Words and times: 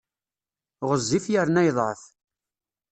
Ɣezzif 0.89 1.25
yerna 1.33 1.61
yeḍɛef. 1.67 2.01